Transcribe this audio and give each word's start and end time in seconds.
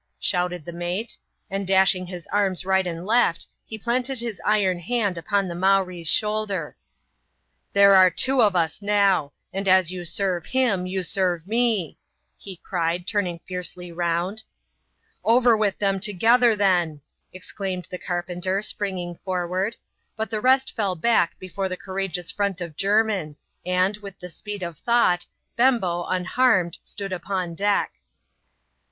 shouted 0.19 0.65
the 0.65 0.71
mate; 0.71 1.15
and 1.51 1.67
dashing 1.67 2.07
his 2.07 2.25
arms 2.31 2.65
right 2.65 2.87
and 2.87 3.05
left, 3.05 3.45
he 3.67 3.77
planted 3.77 4.19
his 4.19 4.41
iron 4.43 4.79
hand 4.79 5.15
upon 5.15 5.47
the 5.47 5.53
Mowree's 5.53 6.09
shoulder." 6.09 6.75
There 7.73 7.93
are 7.93 8.09
two 8.09 8.41
of 8.41 8.55
us 8.55 8.81
now; 8.81 9.31
and 9.53 9.67
as 9.67 9.91
you 9.91 10.03
serve 10.03 10.47
him, 10.47 10.87
you 10.87 11.03
serve 11.03 11.45
me," 11.45 11.99
he 12.35 12.55
cried, 12.57 13.05
turning 13.05 13.41
fiercely 13.45 13.91
round." 13.91 14.41
Over 15.33 15.55
with 15.55 15.77
them 15.77 15.99
together, 15.99 16.55
then," 16.55 17.01
exclaimed 17.31 17.87
the 17.91 17.99
carpenter, 17.99 18.63
springing 18.63 19.19
forward; 19.23 19.75
but 20.15 20.31
the 20.31 20.41
rest 20.41 20.75
fell 20.75 20.95
back 20.95 21.37
before 21.37 21.69
the 21.69 21.77
courageous 21.77 22.31
front 22.31 22.59
of 22.59 22.75
Jermin, 22.75 23.35
and, 23.67 23.97
with 23.97 24.17
the 24.17 24.29
speed 24.31 24.63
of 24.63 24.79
thought, 24.79 25.27
Bembo, 25.55 26.05
un 26.05 26.25
harmed, 26.25 26.79
stood 26.81 27.13
upon 27.13 27.53
deck. 27.53 27.91